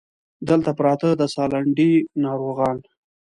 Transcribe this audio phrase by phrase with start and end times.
[0.47, 1.93] دلته پراته د سالنډۍ
[2.23, 2.77] ناروغان